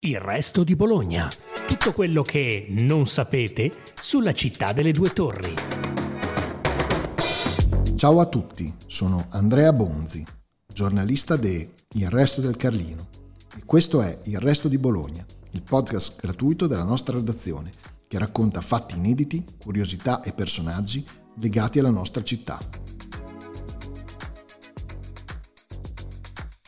[0.00, 1.28] Il resto di Bologna.
[1.66, 5.52] Tutto quello che non sapete sulla città delle due torri.
[7.96, 10.24] Ciao a tutti, sono Andrea Bonzi,
[10.72, 13.08] giornalista de Il resto del Carlino
[13.56, 17.72] e questo è Il resto di Bologna, il podcast gratuito della nostra redazione
[18.06, 21.04] che racconta fatti inediti, curiosità e personaggi
[21.40, 22.56] legati alla nostra città.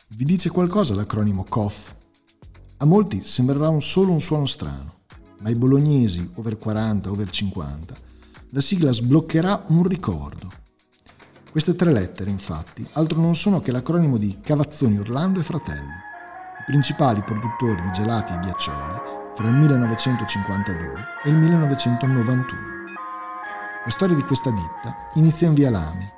[0.09, 1.99] Vi dice qualcosa l'acronimo COF?
[2.81, 5.01] A molti sembrerà un solo un suono strano,
[5.41, 7.93] ma ai bolognesi over 40, over 50,
[8.49, 10.49] la sigla sbloccherà un ricordo.
[11.51, 16.63] Queste tre lettere, infatti, altro non sono che l'acronimo di Cavazzoni Orlando e Fratelli, i
[16.65, 18.99] principali produttori di gelati e ghiaccioli
[19.35, 20.93] fra il 1952
[21.23, 22.45] e il 1991.
[23.85, 26.13] La storia di questa ditta inizia in via Lame,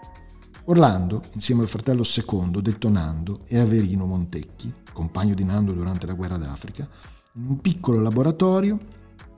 [0.66, 6.13] Orlando, insieme al fratello secondo, detto Nando, e Averino Montecchi, compagno di Nando durante la
[6.13, 6.88] guerra d'Africa,
[7.34, 8.80] in un piccolo laboratorio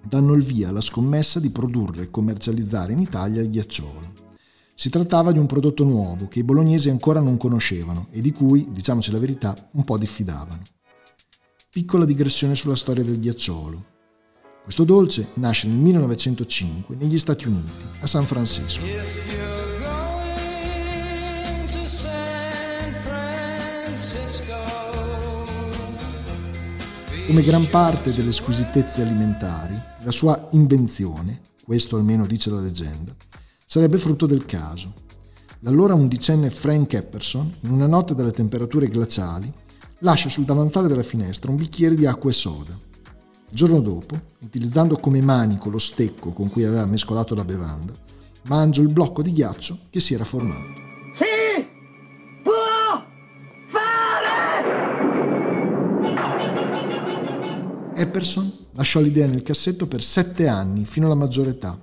[0.03, 4.13] danno il via alla scommessa di produrre e commercializzare in Italia il ghiacciolo.
[4.75, 8.67] Si trattava di un prodotto nuovo che i bolognesi ancora non conoscevano e di cui,
[8.71, 10.61] diciamoci la verità, un po' diffidavano.
[11.71, 13.93] Piccola digressione sulla storia del ghiacciolo.
[14.63, 19.34] Questo dolce nasce nel 1905 negli Stati Uniti, a San Francisco.
[27.27, 29.73] Come gran parte delle squisitezze alimentari,
[30.03, 33.15] la sua invenzione, questo almeno dice la leggenda,
[33.65, 34.93] sarebbe frutto del caso.
[35.61, 39.51] L'allora undicenne Frank Epperson, in una notte dalle temperature glaciali,
[39.99, 42.77] lascia sul davanzale della finestra un bicchiere di acqua e soda.
[43.49, 47.93] Il giorno dopo, utilizzando come manico lo stecco con cui aveva mescolato la bevanda,
[48.43, 50.83] mangia il blocco di ghiaccio che si era formato.
[57.97, 61.81] Epperson lasciò l'idea nel cassetto per sette anni, fino alla maggiore età,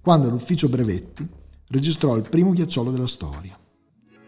[0.00, 1.28] quando all'ufficio brevetti
[1.68, 3.58] registrò il primo ghiacciolo della storia.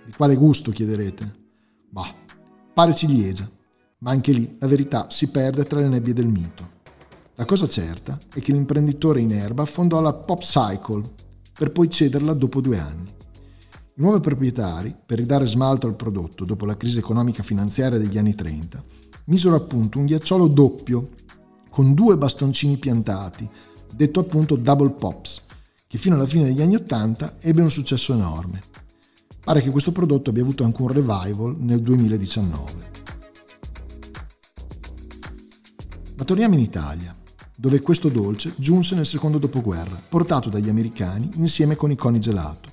[0.04, 1.34] Di quale gusto, chiederete?
[1.88, 2.15] Bah,
[2.75, 3.50] pare ciliegia,
[4.00, 6.72] ma anche lì la verità si perde tra le nebbie del mito.
[7.37, 11.10] La cosa certa è che l'imprenditore in erba fondò la Pop Cycle
[11.54, 13.09] per poi cederla dopo due anni.
[13.97, 18.34] I nuovi proprietari, per ridare smalto al prodotto dopo la crisi economica finanziaria degli anni
[18.34, 18.84] 30,
[19.27, 21.10] misero appunto un ghiacciolo doppio
[21.74, 23.50] con due bastoncini piantati,
[23.92, 25.42] detto appunto Double Pops,
[25.88, 28.62] che fino alla fine degli anni 80 ebbe un successo enorme.
[29.42, 32.72] Pare che questo prodotto abbia avuto anche un revival nel 2019.
[36.16, 37.12] Ma torniamo in Italia,
[37.56, 42.68] dove questo dolce giunse nel secondo dopoguerra, portato dagli americani insieme con i coni gelato.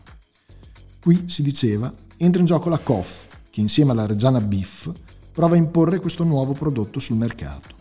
[1.01, 4.91] Qui si diceva entra in gioco la COF, che insieme alla Reggiana Beef
[5.31, 7.80] prova a imporre questo nuovo prodotto sul mercato.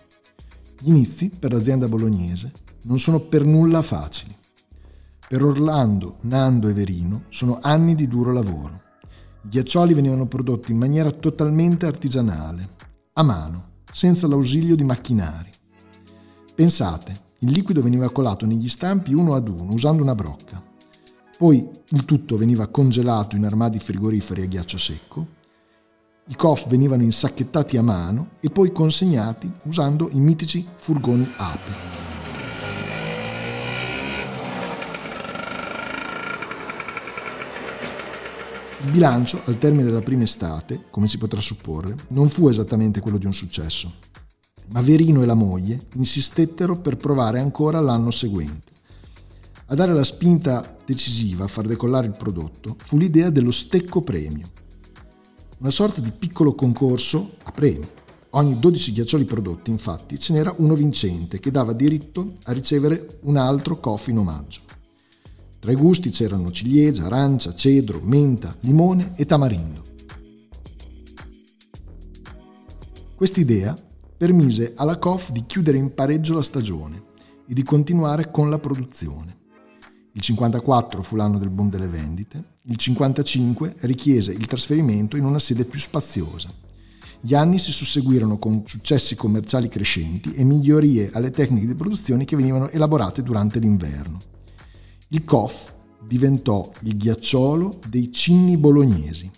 [0.82, 2.52] Gli inizi per l'azienda bolognese
[2.84, 4.34] non sono per nulla facili.
[5.28, 8.80] Per Orlando, Nando e Verino sono anni di duro lavoro.
[9.42, 12.76] I ghiaccioli venivano prodotti in maniera totalmente artigianale,
[13.12, 15.50] a mano, senza l'ausilio di macchinari.
[16.54, 20.64] Pensate, il liquido veniva colato negli stampi uno ad uno usando una brocca.
[21.36, 25.38] Poi il tutto veniva congelato in armadi frigoriferi a ghiaccio secco
[26.30, 31.70] i cof venivano insacchettati a mano e poi consegnati usando i mitici furgoni api.
[38.84, 43.18] Il bilancio, al termine della prima estate, come si potrà supporre, non fu esattamente quello
[43.18, 43.92] di un successo,
[44.68, 48.68] ma Verino e la moglie insistettero per provare ancora l'anno seguente.
[49.66, 54.48] A dare la spinta decisiva a far decollare il prodotto fu l'idea dello stecco premio,
[55.60, 57.86] una sorta di piccolo concorso a premi.
[58.30, 63.36] Ogni 12 ghiaccioli prodotti, infatti, ce n'era uno vincente che dava diritto a ricevere un
[63.36, 64.60] altro coffee in omaggio.
[65.58, 69.84] Tra i gusti c'erano ciliegia, arancia, cedro, menta, limone e tamarindo.
[73.14, 73.76] Quest'idea
[74.16, 77.04] permise alla COF di chiudere in pareggio la stagione
[77.46, 79.39] e di continuare con la produzione.
[80.12, 85.38] Il 54 fu l'anno del boom delle vendite, il 55 richiese il trasferimento in una
[85.38, 86.52] sede più spaziosa.
[87.20, 92.34] Gli anni si susseguirono con successi commerciali crescenti e migliorie alle tecniche di produzione che
[92.34, 94.18] venivano elaborate durante l'inverno.
[95.08, 95.74] Il COF
[96.04, 99.30] diventò il ghiacciolo dei cinni bolognesi.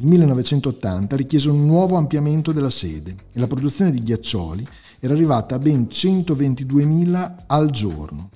[0.00, 4.66] Il 1980 richiese un nuovo ampliamento della sede e la produzione di ghiaccioli
[5.00, 8.28] era arrivata a ben 122.000 al giorno,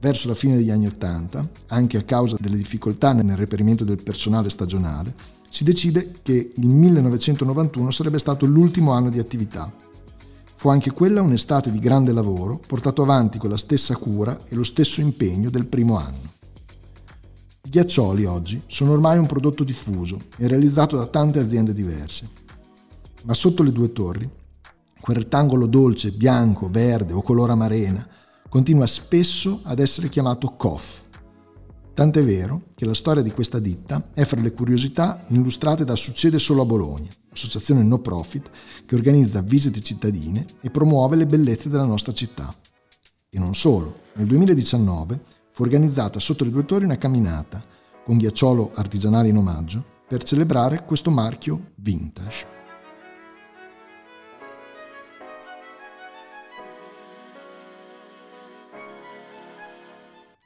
[0.00, 4.48] Verso la fine degli anni Ottanta, anche a causa delle difficoltà nel reperimento del personale
[4.48, 5.12] stagionale,
[5.50, 9.72] si decide che il 1991 sarebbe stato l'ultimo anno di attività.
[10.54, 14.64] Fu anche quella un'estate di grande lavoro, portato avanti con la stessa cura e lo
[14.64, 16.36] stesso impegno del primo anno.
[17.64, 22.28] I ghiaccioli oggi sono ormai un prodotto diffuso e realizzato da tante aziende diverse.
[23.24, 24.28] Ma sotto le due torri,
[25.00, 28.06] quel rettangolo dolce, bianco, verde o color amarena,
[28.48, 31.02] continua spesso ad essere chiamato COF.
[31.94, 36.38] Tant'è vero che la storia di questa ditta è fra le curiosità illustrate da Succede
[36.38, 38.50] solo a Bologna, associazione no profit
[38.86, 42.54] che organizza visite cittadine e promuove le bellezze della nostra città.
[43.30, 45.20] E non solo, nel 2019
[45.50, 47.62] fu organizzata sotto le due torri una camminata
[48.04, 52.57] con ghiacciolo artigianale in omaggio per celebrare questo marchio vintage.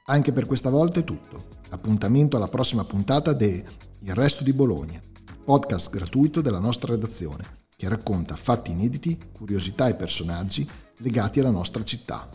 [0.07, 1.45] Anche per questa volta è tutto.
[1.69, 3.63] Appuntamento alla prossima puntata de
[4.01, 4.99] Il resto di Bologna,
[5.45, 11.85] podcast gratuito della nostra redazione, che racconta fatti inediti, curiosità e personaggi legati alla nostra
[11.85, 12.27] città.